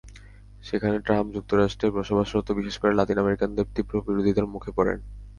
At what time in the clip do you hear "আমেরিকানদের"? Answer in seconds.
3.19-3.65